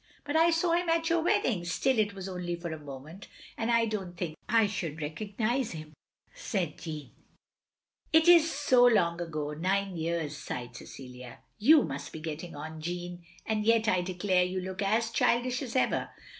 ""But 0.25 0.35
I 0.35 0.49
saw 0.49 0.71
him 0.71 0.89
at 0.89 1.09
your 1.11 1.21
wedding. 1.21 1.63
Still— 1.63 1.97
^it 1.97 2.13
was 2.13 2.27
only 2.27 2.55
for 2.55 2.71
a 2.73 2.79
moment, 2.79 3.27
and 3.55 3.69
I 3.69 3.85
don't 3.85 4.17
think 4.17 4.35
I 4.49 4.65
shotdd 4.65 4.99
recognise 4.99 5.73
him," 5.73 5.93
said 6.33 6.79
Jeanne." 6.79 7.11
It 8.11 8.27
is 8.27 8.51
so 8.51 8.83
long 8.85 9.21
ago— 9.21 9.53
^nine 9.55 9.95
years," 9.95 10.35
sighed 10.37 10.75
Cecilia." 10.75 11.41
You 11.69 11.83
must 11.83 12.11
be 12.11 12.19
getting 12.19 12.55
on, 12.55 12.81
Jeanne; 12.81 13.21
and 13.45 13.63
yet, 13.63 13.87
I 13.87 14.01
de 14.01 14.15
clare 14.15 14.43
you 14.43 14.59
look 14.59 14.81
as 14.81 15.11
childish 15.11 15.61
as 15.61 15.75
ever. 15.75 16.09